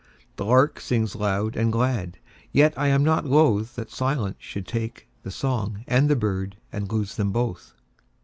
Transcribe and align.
The 0.37 0.45
lark 0.45 0.79
sings 0.79 1.15
loud 1.15 1.55
and 1.55 1.71
glad, 1.71 2.17
Yet 2.51 2.73
I 2.75 2.87
am 2.87 3.03
not 3.03 3.23
lothThat 3.25 3.91
silence 3.91 4.37
should 4.39 4.65
take 4.65 5.07
the 5.21 5.29
song 5.29 5.83
and 5.87 6.09
the 6.09 6.15
birdAnd 6.15 6.91
lose 6.91 7.13
them 7.17 7.31
both. 7.31 7.75